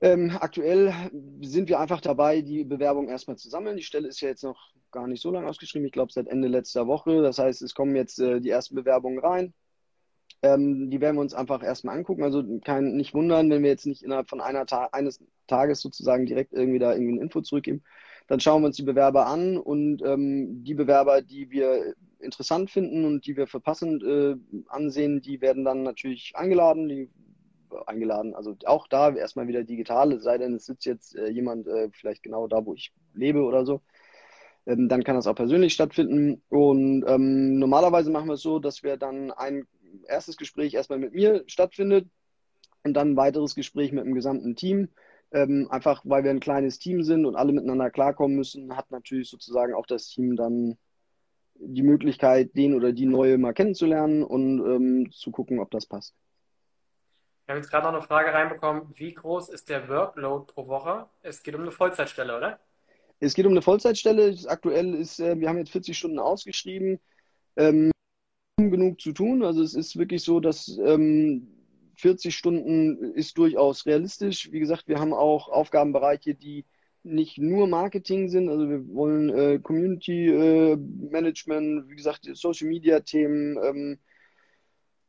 Ähm, 0.00 0.36
aktuell 0.40 0.92
sind 1.42 1.68
wir 1.68 1.78
einfach 1.78 2.00
dabei, 2.00 2.40
die 2.40 2.64
Bewerbung 2.64 3.08
erstmal 3.08 3.36
zu 3.36 3.48
sammeln. 3.50 3.76
Die 3.76 3.82
Stelle 3.82 4.08
ist 4.08 4.20
ja 4.20 4.28
jetzt 4.28 4.42
noch 4.42 4.72
gar 4.90 5.06
nicht 5.06 5.22
so 5.22 5.30
lange 5.30 5.48
ausgeschrieben. 5.48 5.86
Ich 5.86 5.92
glaube, 5.92 6.12
seit 6.12 6.26
Ende 6.26 6.48
letzter 6.48 6.86
Woche. 6.88 7.22
Das 7.22 7.38
heißt, 7.38 7.62
es 7.62 7.74
kommen 7.74 7.94
jetzt 7.94 8.18
äh, 8.18 8.40
die 8.40 8.50
ersten 8.50 8.74
Bewerbungen 8.74 9.20
rein. 9.20 9.54
Ähm, 10.42 10.90
die 10.90 11.00
werden 11.00 11.16
wir 11.16 11.20
uns 11.20 11.34
einfach 11.34 11.62
erstmal 11.62 11.96
angucken. 11.96 12.22
Also 12.22 12.42
kein, 12.64 12.96
nicht 12.96 13.14
wundern, 13.14 13.50
wenn 13.50 13.62
wir 13.62 13.70
jetzt 13.70 13.86
nicht 13.86 14.02
innerhalb 14.02 14.28
von 14.28 14.40
einer 14.40 14.66
Ta 14.66 14.88
eines 14.92 15.20
Tages 15.46 15.80
sozusagen 15.80 16.26
direkt 16.26 16.52
irgendwie 16.52 16.78
da 16.78 16.92
irgendwie 16.92 17.12
eine 17.12 17.22
Info 17.22 17.40
zurückgeben. 17.40 17.82
Dann 18.26 18.40
schauen 18.40 18.62
wir 18.62 18.66
uns 18.66 18.76
die 18.76 18.84
Bewerber 18.84 19.26
an 19.26 19.56
und 19.58 20.02
ähm, 20.02 20.64
die 20.64 20.74
Bewerber, 20.74 21.20
die 21.20 21.50
wir 21.50 21.94
interessant 22.20 22.70
finden 22.70 23.04
und 23.04 23.26
die 23.26 23.36
wir 23.36 23.46
für 23.46 23.60
passend 23.60 24.02
äh, 24.04 24.36
ansehen, 24.68 25.20
die 25.20 25.40
werden 25.40 25.64
dann 25.64 25.82
natürlich 25.82 26.32
eingeladen. 26.36 26.88
Die, 26.88 27.10
eingeladen, 27.86 28.34
also 28.34 28.56
auch 28.64 28.88
da 28.88 29.14
erstmal 29.14 29.48
wieder 29.48 29.62
digital, 29.62 30.18
sei 30.20 30.38
denn, 30.38 30.54
es 30.54 30.66
sitzt 30.66 30.86
jetzt 30.86 31.16
äh, 31.16 31.28
jemand 31.28 31.66
äh, 31.66 31.88
vielleicht 31.92 32.22
genau 32.22 32.48
da, 32.48 32.64
wo 32.64 32.74
ich 32.74 32.92
lebe 33.14 33.42
oder 33.42 33.64
so. 33.64 33.80
Ähm, 34.66 34.88
dann 34.88 35.04
kann 35.04 35.16
das 35.16 35.26
auch 35.26 35.34
persönlich 35.34 35.72
stattfinden. 35.72 36.42
Und 36.48 37.04
ähm, 37.06 37.58
normalerweise 37.58 38.10
machen 38.10 38.28
wir 38.28 38.34
es 38.34 38.42
so, 38.42 38.58
dass 38.58 38.82
wir 38.82 38.96
dann 38.96 39.30
ein 39.30 39.66
erstes 40.06 40.36
Gespräch 40.36 40.74
erstmal 40.74 40.98
mit 40.98 41.14
mir 41.14 41.44
stattfindet 41.46 42.08
und 42.82 42.94
dann 42.94 43.12
ein 43.12 43.16
weiteres 43.16 43.54
Gespräch 43.54 43.92
mit 43.92 44.04
dem 44.04 44.14
gesamten 44.14 44.56
Team. 44.56 44.88
Ähm, 45.32 45.68
einfach 45.70 46.02
weil 46.04 46.24
wir 46.24 46.30
ein 46.30 46.40
kleines 46.40 46.78
Team 46.78 47.04
sind 47.04 47.24
und 47.24 47.36
alle 47.36 47.52
miteinander 47.52 47.90
klarkommen 47.90 48.36
müssen, 48.36 48.76
hat 48.76 48.90
natürlich 48.90 49.30
sozusagen 49.30 49.74
auch 49.74 49.86
das 49.86 50.08
Team 50.08 50.34
dann 50.34 50.76
die 51.54 51.82
Möglichkeit, 51.82 52.56
den 52.56 52.74
oder 52.74 52.92
die 52.92 53.06
neue 53.06 53.38
mal 53.38 53.52
kennenzulernen 53.52 54.24
und 54.24 54.58
ähm, 54.60 55.12
zu 55.12 55.30
gucken, 55.30 55.60
ob 55.60 55.70
das 55.70 55.86
passt. 55.86 56.14
Wir 57.46 57.54
haben 57.54 57.62
jetzt 57.62 57.70
gerade 57.70 57.86
noch 57.86 57.94
eine 57.94 58.02
Frage 58.02 58.32
reinbekommen. 58.32 58.82
Wie 58.94 59.12
groß 59.12 59.48
ist 59.50 59.68
der 59.68 59.88
Workload 59.88 60.52
pro 60.52 60.68
Woche? 60.68 61.06
Es 61.22 61.42
geht 61.42 61.54
um 61.54 61.62
eine 61.62 61.72
Vollzeitstelle, 61.72 62.36
oder? 62.36 62.60
Es 63.18 63.34
geht 63.34 63.44
um 63.44 63.52
eine 63.52 63.62
Vollzeitstelle. 63.62 64.36
Aktuell 64.46 64.94
ist, 64.94 65.20
äh, 65.20 65.38
wir 65.38 65.48
haben 65.48 65.58
jetzt 65.58 65.72
40 65.72 65.96
Stunden 65.96 66.18
ausgeschrieben. 66.18 67.00
Ähm, 67.56 67.90
genug 68.70 69.00
zu 69.00 69.12
tun. 69.12 69.42
Also 69.44 69.62
es 69.62 69.74
ist 69.74 69.96
wirklich 69.96 70.22
so, 70.22 70.40
dass 70.40 70.78
ähm, 70.84 71.48
40 71.96 72.34
Stunden 72.34 73.12
ist 73.14 73.36
durchaus 73.38 73.86
realistisch. 73.86 74.50
Wie 74.52 74.60
gesagt, 74.60 74.88
wir 74.88 74.98
haben 74.98 75.12
auch 75.12 75.48
Aufgabenbereiche, 75.48 76.34
die 76.34 76.64
nicht 77.02 77.38
nur 77.38 77.66
Marketing 77.66 78.28
sind. 78.28 78.48
Also 78.48 78.68
wir 78.68 78.86
wollen 78.94 79.30
äh, 79.30 79.58
Community 79.58 80.28
äh, 80.28 80.76
Management, 80.76 81.88
wie 81.88 81.96
gesagt, 81.96 82.28
Social 82.32 82.68
Media 82.68 83.00
Themen, 83.00 83.58
ähm, 83.62 83.98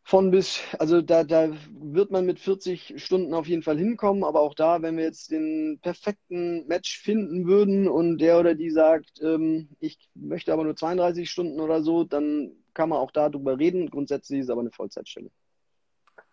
von 0.04 0.32
bis, 0.32 0.62
also 0.80 1.02
da, 1.02 1.24
da 1.24 1.50
wird 1.70 2.12
man 2.12 2.26
mit 2.26 2.40
40 2.40 3.02
Stunden 3.04 3.34
auf 3.34 3.48
jeden 3.48 3.64
Fall 3.64 3.78
hinkommen, 3.78 4.24
aber 4.24 4.42
auch 4.42 4.56
da, 4.56 4.82
wenn 4.82 4.98
wir 4.98 5.04
jetzt 5.04 5.32
den 5.32 5.80
perfekten 5.82 6.68
Match 6.68 7.00
finden 7.00 7.48
würden 7.48 7.88
und 7.88 8.18
der 8.18 8.40
oder 8.40 8.56
die 8.56 8.72
sagt, 8.72 9.22
ähm, 9.22 9.70
ich 9.80 10.10
möchte 10.16 10.54
aber 10.54 10.64
nur 10.64 10.76
32 10.76 11.30
Stunden 11.30 11.60
oder 11.60 11.82
so, 11.82 12.04
dann 12.04 12.52
kann 12.74 12.90
man 12.90 13.00
auch 13.00 13.12
darüber 13.12 13.60
reden. 13.60 13.90
Grundsätzlich 13.90 14.40
ist 14.40 14.46
es 14.46 14.50
aber 14.50 14.62
eine 14.62 14.72
Vollzeitstelle. 14.72 15.30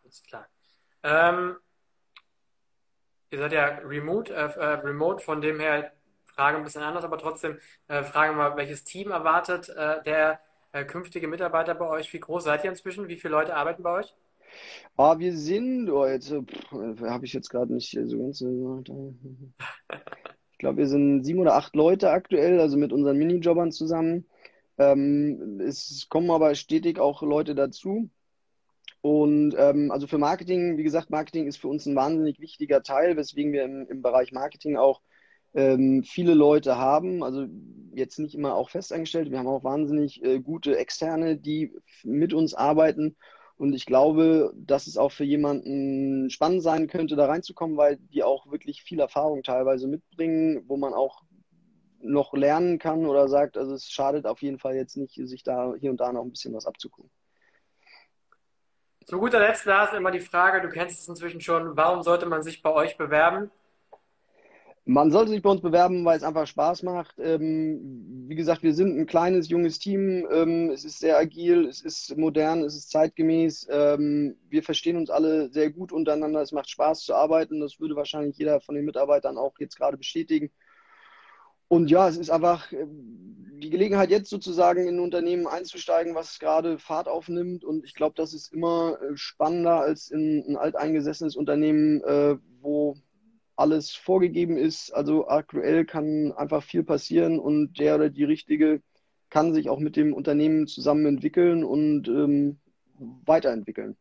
Ist 0.05 0.27
klar. 0.27 0.47
Ähm, 1.03 1.57
ihr 3.31 3.39
seid 3.39 3.53
ja 3.53 3.67
remote, 3.85 4.35
äh, 4.35 4.59
äh, 4.59 4.65
remote, 4.81 5.23
von 5.23 5.41
dem 5.41 5.61
her 5.61 5.93
Frage 6.25 6.57
ein 6.57 6.65
bisschen 6.65 6.83
anders, 6.83 7.05
aber 7.05 7.19
trotzdem 7.19 7.59
äh, 7.89 8.03
Frage 8.03 8.33
mal, 8.33 8.57
welches 8.57 8.85
Team 8.85 9.11
erwartet 9.11 9.69
äh, 9.69 10.03
der 10.05 10.41
äh, 10.73 10.85
künftige 10.85 11.29
Mitarbeiter 11.29 11.75
bei 11.75 11.89
euch? 11.89 12.13
Wie 12.13 12.21
groß 12.21 12.45
seid 12.45 12.65
ihr 12.65 12.71
inzwischen? 12.71 13.09
Wie 13.09 13.17
viele 13.17 13.33
Leute 13.33 13.55
arbeiten 13.55 13.83
bei 13.83 14.01
euch? 14.01 14.15
Ah, 14.97 15.19
wir 15.19 15.37
sind, 15.37 15.89
oh, 15.91 16.07
jetzt 16.07 16.31
äh, 16.31 16.43
habe 17.03 17.25
ich 17.25 17.33
jetzt 17.33 17.51
gerade 17.51 17.73
nicht 17.73 17.97
so 18.05 18.19
ganz. 18.19 18.43
Ich 20.53 20.61
glaube, 20.61 20.79
wir 20.79 20.89
sind 20.89 21.23
sieben 21.23 21.39
oder 21.39 21.55
acht 21.55 21.77
Leute 21.77 22.11
aktuell, 22.11 22.59
also 22.59 22.77
mit 22.77 22.93
unseren 22.93 23.17
Minijobbern 23.17 23.71
zusammen. 23.71 24.27
Ähm, 24.77 25.61
es 25.61 26.09
kommen 26.09 26.33
aber 26.33 26.57
stetig 26.57 26.99
auch 26.99 27.23
Leute 27.23 27.55
dazu. 27.55 28.11
Und 29.01 29.55
ähm, 29.57 29.93
also 29.93 30.09
für 30.09 30.19
Marketing, 30.19 30.77
wie 30.77 30.83
gesagt, 30.83 31.11
Marketing 31.11 31.47
ist 31.47 31.59
für 31.59 31.69
uns 31.69 31.87
ein 31.87 31.95
wahnsinnig 31.95 32.41
wichtiger 32.41 32.83
Teil, 32.83 33.17
weswegen 33.17 33.53
wir 33.53 33.63
im, 33.65 33.87
im 33.89 34.03
Bereich 34.03 34.33
Marketing 34.33 34.77
auch 34.77 35.01
ähm, 35.59 36.05
viele 36.05 36.35
Leute 36.35 36.79
haben, 36.79 37.25
also 37.25 37.47
jetzt 37.93 38.21
nicht 38.21 38.37
immer 38.37 38.55
auch 38.55 38.71
festangestellt, 38.71 39.33
wir 39.33 39.41
haben 39.41 39.49
auch 39.49 39.65
wahnsinnig 39.65 40.23
äh, 40.25 40.39
gute 40.39 40.79
Externe, 40.79 41.37
die 41.37 41.73
mit 42.05 42.33
uns 42.33 42.55
arbeiten. 42.55 43.17
Und 43.57 43.73
ich 43.73 43.87
glaube, 43.87 44.53
dass 44.55 44.87
es 44.87 44.97
auch 44.97 45.11
für 45.11 45.25
jemanden 45.25 46.31
spannend 46.31 46.63
sein 46.63 46.87
könnte, 46.87 47.17
da 47.17 47.27
reinzukommen, 47.27 47.77
weil 47.77 47.97
die 47.97 48.23
auch 48.23 48.49
wirklich 48.53 48.85
viel 48.85 49.01
Erfahrung 49.01 49.43
teilweise 49.43 49.89
mitbringen, 49.89 50.63
wo 50.69 50.77
man 50.77 50.95
auch 50.95 51.23
noch 52.01 52.35
lernen 52.35 52.79
kann 52.79 53.05
oder 53.05 53.27
sagt, 53.27 53.59
also 53.59 53.75
es 53.75 53.91
schadet 53.91 54.27
auf 54.27 54.41
jeden 54.43 54.61
Fall 54.61 54.77
jetzt 54.77 54.97
nicht, 54.97 55.15
sich 55.15 55.43
da 55.43 55.75
hier 55.81 55.91
und 55.91 55.99
da 55.99 56.13
noch 56.13 56.23
ein 56.23 56.31
bisschen 56.31 56.55
was 56.55 56.67
abzugucken. 56.67 57.11
Zu 59.07 59.19
guter 59.19 59.41
Letzt, 59.41 59.65
Lars, 59.65 59.93
immer 59.93 60.13
die 60.13 60.21
Frage, 60.21 60.61
du 60.61 60.69
kennst 60.69 61.01
es 61.01 61.09
inzwischen 61.09 61.41
schon, 61.41 61.77
warum 61.77 62.03
sollte 62.03 62.27
man 62.27 62.45
sich 62.45 62.63
bei 62.63 62.73
euch 62.73 62.97
bewerben? 62.97 63.51
Man 64.91 65.11
sollte 65.11 65.33
sich 65.33 65.43
bei 65.43 65.51
uns 65.51 65.61
bewerben, 65.61 66.03
weil 66.07 66.17
es 66.17 66.23
einfach 66.23 66.47
Spaß 66.47 66.83
macht. 66.83 67.17
Ähm, 67.19 68.25
wie 68.27 68.35
gesagt, 68.35 68.63
wir 68.63 68.73
sind 68.73 68.99
ein 68.99 69.05
kleines, 69.05 69.51
junges 69.51 69.79
Team. 69.79 70.27
Ähm, 70.33 70.71
es 70.71 70.83
ist 70.83 70.99
sehr 70.99 71.19
agil, 71.19 71.67
es 71.67 71.83
ist 71.83 72.17
modern, 72.17 72.63
es 72.63 72.75
ist 72.75 72.91
zeitgemäß. 72.91 73.67
Ähm, 73.71 74.39
wir 74.49 74.63
verstehen 74.63 74.97
uns 74.97 75.11
alle 75.11 75.51
sehr 75.51 75.71
gut 75.71 75.93
untereinander. 75.93 76.41
Es 76.41 76.53
macht 76.53 76.71
Spaß 76.71 77.03
zu 77.03 77.15
arbeiten. 77.15 77.61
Das 77.61 77.79
würde 77.81 77.97
wahrscheinlich 77.97 78.39
jeder 78.39 78.63
von 78.63 78.77
den 78.77 78.87
Mitarbeitern 78.87 79.37
auch 79.37 79.59
jetzt 79.59 79.77
gerade 79.77 79.99
bestätigen. 79.99 80.51
Und 81.69 81.91
ja, 81.91 82.09
es 82.09 82.17
ist 82.17 82.31
einfach 82.31 82.73
äh, 82.73 82.87
die 82.87 83.69
Gelegenheit, 83.69 84.09
jetzt 84.09 84.31
sozusagen 84.31 84.89
in 84.89 84.97
ein 84.97 85.01
Unternehmen 85.01 85.47
einzusteigen, 85.47 86.15
was 86.15 86.39
gerade 86.39 86.79
Fahrt 86.79 87.09
aufnimmt. 87.09 87.63
Und 87.63 87.85
ich 87.85 87.93
glaube, 87.93 88.15
das 88.17 88.33
ist 88.33 88.55
immer 88.55 88.97
äh, 89.03 89.15
spannender 89.19 89.81
als 89.81 90.11
in 90.11 90.45
ein 90.49 90.57
alteingesessenes 90.57 91.37
Unternehmen, 91.37 92.03
äh, 92.05 92.39
wo 92.63 92.97
alles 93.59 93.95
vorgegeben 93.95 94.57
ist. 94.57 94.91
Also 94.93 95.29
aktuell 95.29 95.85
kann 95.85 96.33
einfach 96.33 96.63
viel 96.63 96.85
passieren 96.85 97.39
und 97.39 97.79
der 97.79 97.97
oder 97.97 98.09
die 98.09 98.25
Richtige 98.25 98.83
kann 99.31 99.53
sich 99.53 99.69
auch 99.69 99.79
mit 99.79 99.97
dem 99.97 100.15
Unternehmen 100.15 100.67
zusammen 100.67 101.07
entwickeln 101.07 101.65
und 101.65 102.09
ähm, 102.09 102.61
weiterentwickeln. 102.99 103.97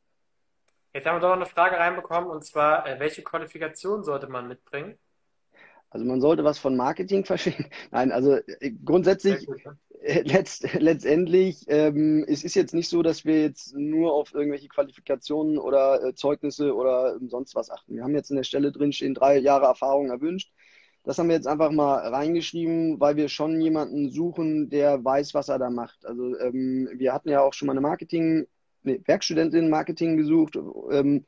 Jetzt 0.93 1.05
haben 1.05 1.17
wir 1.17 1.19
doch 1.19 1.29
noch 1.29 1.35
eine 1.35 1.45
Frage 1.45 1.77
reinbekommen 1.77 2.29
und 2.29 2.45
zwar, 2.45 2.87
äh, 2.87 2.99
welche 2.99 3.23
Qualifikation 3.23 4.03
sollte 4.03 4.27
man 4.27 4.47
mitbringen? 4.47 4.97
Also 5.89 6.05
man 6.05 6.21
sollte 6.21 6.43
was 6.43 6.59
von 6.59 6.75
Marketing 6.75 7.25
verstehen. 7.25 7.69
Nein, 7.91 8.11
also 8.11 8.35
äh, 8.35 8.71
grundsätzlich 8.83 9.47
letzt, 10.01 10.73
letztendlich, 10.79 11.65
ähm, 11.67 12.25
es 12.27 12.43
ist 12.43 12.55
jetzt 12.55 12.73
nicht 12.73 12.89
so, 12.89 13.01
dass 13.01 13.25
wir 13.25 13.41
jetzt 13.41 13.75
nur 13.75 14.13
auf 14.13 14.33
irgendwelche 14.33 14.67
Qualifikationen 14.67 15.57
oder 15.57 16.03
äh, 16.03 16.15
Zeugnisse 16.15 16.73
oder 16.75 17.15
ähm, 17.19 17.29
sonst 17.29 17.55
was 17.55 17.69
achten. 17.69 17.95
Wir 17.95 18.03
haben 18.03 18.15
jetzt 18.15 18.29
in 18.29 18.37
der 18.37 18.43
Stelle 18.43 18.71
drin 18.71 18.91
stehen, 18.91 19.13
drei 19.13 19.37
Jahre 19.37 19.65
Erfahrung 19.65 20.09
erwünscht. 20.09 20.51
Das 21.03 21.17
haben 21.17 21.29
wir 21.29 21.35
jetzt 21.35 21.47
einfach 21.47 21.71
mal 21.71 21.95
reingeschrieben, 22.09 22.99
weil 22.99 23.15
wir 23.15 23.29
schon 23.29 23.61
jemanden 23.61 24.09
suchen, 24.11 24.69
der 24.69 25.03
weiß, 25.03 25.33
was 25.33 25.49
er 25.49 25.57
da 25.57 25.69
macht. 25.69 26.05
Also 26.05 26.37
ähm, 26.39 26.89
wir 26.93 27.13
hatten 27.13 27.29
ja 27.29 27.41
auch 27.41 27.53
schon 27.53 27.67
mal 27.67 27.73
eine 27.73 27.81
Marketing, 27.81 28.45
nee, 28.83 29.01
Werkstudentin 29.05 29.69
Marketing 29.69 30.17
gesucht. 30.17 30.57
Ähm, 30.91 31.25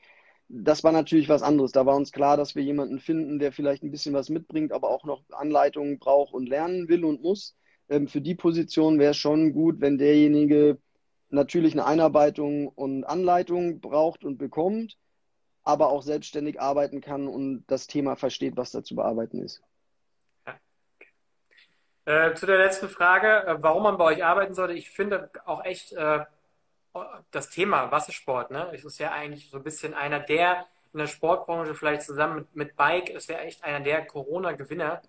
das 0.49 0.83
war 0.83 0.91
natürlich 0.91 1.29
was 1.29 1.43
anderes. 1.43 1.71
Da 1.71 1.85
war 1.85 1.95
uns 1.95 2.11
klar, 2.11 2.35
dass 2.35 2.55
wir 2.55 2.63
jemanden 2.63 2.99
finden, 2.99 3.39
der 3.39 3.51
vielleicht 3.53 3.83
ein 3.83 3.91
bisschen 3.91 4.13
was 4.13 4.29
mitbringt, 4.29 4.73
aber 4.73 4.89
auch 4.89 5.05
noch 5.05 5.23
Anleitungen 5.31 5.99
braucht 5.99 6.33
und 6.33 6.49
lernen 6.49 6.89
will 6.89 7.05
und 7.05 7.21
muss 7.21 7.55
ähm, 7.89 8.07
für 8.07 8.21
die 8.21 8.35
Position 8.35 8.99
wäre 8.99 9.11
es 9.11 9.17
schon 9.17 9.53
gut, 9.53 9.81
wenn 9.81 9.97
derjenige 9.97 10.77
natürlich 11.29 11.73
eine 11.73 11.85
Einarbeitung 11.85 12.67
und 12.67 13.03
Anleitung 13.03 13.79
braucht 13.81 14.23
und 14.23 14.37
bekommt, 14.37 14.97
aber 15.63 15.89
auch 15.89 16.01
selbstständig 16.01 16.59
arbeiten 16.59 17.01
kann 17.01 17.27
und 17.27 17.65
das 17.67 17.87
Thema 17.87 18.15
versteht, 18.15 18.57
was 18.57 18.71
da 18.71 18.83
zu 18.83 18.95
bearbeiten 18.95 19.39
ist. 19.43 19.61
Äh, 22.05 22.33
zu 22.33 22.47
der 22.47 22.57
letzten 22.57 22.89
Frage, 22.89 23.45
äh, 23.45 23.57
warum 23.61 23.83
man 23.83 23.97
bei 23.97 24.05
euch 24.05 24.23
arbeiten 24.23 24.55
sollte. 24.55 24.73
Ich 24.73 24.89
finde 24.89 25.29
auch 25.45 25.63
echt 25.63 25.91
äh, 25.93 26.21
das 27.29 27.51
Thema 27.51 27.91
Wassersport, 27.91 28.49
ne? 28.49 28.71
Es 28.73 28.83
ist 28.83 28.97
ja 28.97 29.11
eigentlich 29.11 29.49
so 29.51 29.57
ein 29.57 29.63
bisschen 29.63 29.93
einer 29.93 30.19
der 30.19 30.65
in 30.91 30.97
der 30.97 31.05
Sportbranche 31.05 31.75
vielleicht 31.75 32.01
zusammen 32.01 32.35
mit, 32.37 32.55
mit 32.55 32.75
Bike 32.75 33.11
ist 33.11 33.29
ja 33.29 33.37
echt 33.37 33.63
einer 33.63 33.79
der 33.79 34.07
Corona-Gewinner 34.07 35.03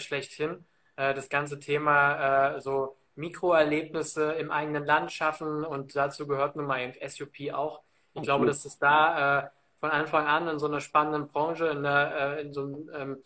schlechthin 0.00 0.64
äh, 0.96 1.14
das 1.14 1.28
ganze 1.28 1.58
Thema 1.58 2.56
äh, 2.56 2.60
so 2.60 2.96
Mikroerlebnisse 3.14 4.32
im 4.32 4.50
eigenen 4.50 4.84
Land 4.84 5.12
schaffen 5.12 5.64
und 5.64 5.96
dazu 5.96 6.26
gehört 6.26 6.56
nun 6.56 6.66
mal 6.66 6.92
SUP 7.06 7.52
auch. 7.52 7.80
Ich 8.14 8.22
glaube, 8.22 8.46
dass 8.46 8.64
es 8.64 8.78
da 8.78 9.40
äh, 9.40 9.48
von 9.76 9.90
Anfang 9.90 10.26
an 10.26 10.48
in 10.48 10.58
so 10.58 10.66
einer 10.66 10.80
spannenden 10.80 11.28
Branche, 11.28 11.66
in, 11.66 11.78
einer, 11.78 12.14
äh, 12.14 12.40
in 12.42 12.52
so 12.52 12.62
einem 12.62 12.90
ähm, 12.94 13.16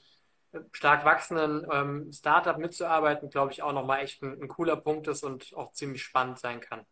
stark 0.72 1.04
wachsenden 1.04 1.66
ähm, 1.72 2.12
Startup 2.12 2.58
mitzuarbeiten, 2.58 3.30
glaube 3.30 3.52
ich, 3.52 3.62
auch 3.62 3.72
nochmal 3.72 4.02
echt 4.02 4.22
ein, 4.22 4.42
ein, 4.42 4.48
cooler 4.48 4.76
Punkt 4.76 5.06
ist 5.06 5.22
und 5.22 5.52
auch 5.56 5.72
ziemlich 5.72 6.02
spannend 6.02 6.38
sein 6.38 6.60
kann. 6.60 6.84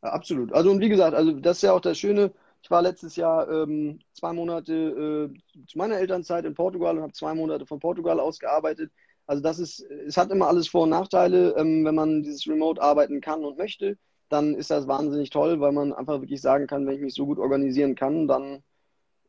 Absolut. 0.00 0.52
Also 0.52 0.70
und 0.70 0.80
wie 0.80 0.88
gesagt, 0.88 1.14
also 1.14 1.32
das 1.32 1.58
ist 1.58 1.62
ja 1.62 1.72
auch 1.72 1.80
das 1.80 1.98
Schöne. 1.98 2.32
Ich 2.62 2.70
war 2.70 2.80
letztes 2.80 3.16
Jahr 3.16 3.48
ähm, 3.50 4.00
zwei 4.14 4.32
Monate 4.32 4.72
äh, 4.72 5.66
zu 5.66 5.78
meiner 5.78 5.96
Elternzeit 5.96 6.44
in 6.44 6.54
Portugal 6.54 6.96
und 6.96 7.02
habe 7.02 7.12
zwei 7.12 7.34
Monate 7.34 7.66
von 7.66 7.80
Portugal 7.80 8.18
aus 8.18 8.38
gearbeitet. 8.38 8.90
Also 9.32 9.42
das 9.42 9.58
ist, 9.58 9.80
es 9.80 10.18
hat 10.18 10.30
immer 10.30 10.46
alles 10.46 10.68
Vor- 10.68 10.82
und 10.82 10.90
Nachteile. 10.90 11.54
Ähm, 11.56 11.86
wenn 11.86 11.94
man 11.94 12.22
dieses 12.22 12.46
Remote 12.46 12.82
arbeiten 12.82 13.22
kann 13.22 13.46
und 13.46 13.56
möchte, 13.56 13.96
dann 14.28 14.54
ist 14.54 14.70
das 14.70 14.86
wahnsinnig 14.86 15.30
toll, 15.30 15.58
weil 15.58 15.72
man 15.72 15.94
einfach 15.94 16.20
wirklich 16.20 16.42
sagen 16.42 16.66
kann, 16.66 16.86
wenn 16.86 16.96
ich 16.96 17.00
mich 17.00 17.14
so 17.14 17.24
gut 17.24 17.38
organisieren 17.38 17.94
kann, 17.94 18.28
dann 18.28 18.62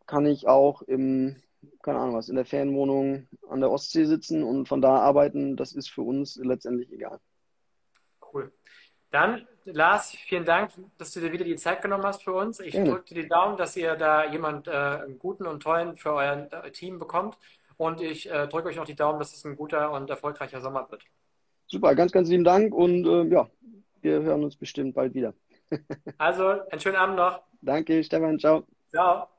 kann 0.06 0.26
ich 0.26 0.46
auch 0.46 0.82
im, 0.82 1.38
keine 1.82 2.00
Ahnung 2.00 2.16
was, 2.16 2.28
in 2.28 2.36
der 2.36 2.44
Ferienwohnung 2.44 3.30
an 3.48 3.62
der 3.62 3.72
Ostsee 3.72 4.04
sitzen 4.04 4.44
und 4.44 4.68
von 4.68 4.82
da 4.82 4.98
arbeiten. 4.98 5.56
Das 5.56 5.72
ist 5.72 5.90
für 5.90 6.02
uns 6.02 6.36
letztendlich 6.36 6.92
egal. 6.92 7.22
Cool. 8.34 8.52
Dann, 9.10 9.48
Lars, 9.64 10.18
vielen 10.28 10.44
Dank, 10.44 10.72
dass 10.98 11.14
du 11.14 11.22
dir 11.22 11.32
wieder 11.32 11.46
die 11.46 11.56
Zeit 11.56 11.82
genommen 11.82 12.04
hast 12.04 12.24
für 12.24 12.34
uns. 12.34 12.60
Ich 12.60 12.76
drücke 12.76 13.06
dir 13.14 13.24
die 13.24 13.30
Daumen, 13.30 13.56
dass 13.56 13.78
ihr 13.78 13.96
da 13.96 14.30
jemand 14.30 14.68
äh, 14.68 15.00
guten 15.18 15.48
und 15.48 15.64
tollen 15.64 15.96
für 15.96 16.12
euer 16.12 16.50
Team 16.74 17.00
bekommt. 17.00 17.38
Und 17.78 18.02
ich 18.02 18.30
äh, 18.30 18.48
drücke 18.48 18.70
euch 18.70 18.76
noch 18.76 18.86
die 18.86 18.96
Daumen, 18.96 19.20
dass 19.20 19.34
es 19.34 19.44
ein 19.46 19.56
guter 19.56 19.92
und 19.92 20.10
erfolgreicher 20.10 20.62
Sommer 20.62 20.90
wird. 20.90 21.04
Super, 21.68 21.96
ganz, 21.96 22.12
ganz 22.12 22.30
lieben 22.30 22.44
Dank 22.44 22.74
und 22.74 23.06
äh, 23.06 23.24
ja, 23.34 23.50
wir 24.02 24.22
hören 24.22 24.44
uns 24.44 24.56
bestimmt 24.56 24.96
bald 24.96 25.14
wieder. 25.14 25.34
also, 26.18 26.50
einen 26.70 26.82
schönen 26.82 26.98
Abend 26.98 27.16
noch. 27.16 27.42
Danke, 27.62 28.04
Stefan, 28.04 28.40
ciao. 28.40 28.64
Ciao. 28.90 29.33